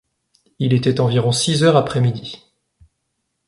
Il 0.57 0.73
était 0.73 0.99
environ 0.99 1.31
six 1.31 1.63
heures 1.63 1.77
après 1.77 2.01
midi. 2.01 2.43